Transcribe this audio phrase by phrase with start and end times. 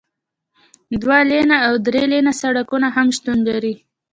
[1.01, 3.75] دوه لینه او درې لینه سړکونه هم شتون لري